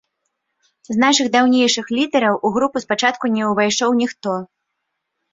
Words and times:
З 0.87 0.95
нашых 1.01 1.27
даўнейшых 1.35 1.85
лідэраў 1.97 2.35
у 2.49 2.51
групу 2.55 2.81
спачатку 2.85 3.25
не 3.35 3.43
ўвайшоў 3.51 3.89
ніхто. 4.01 4.33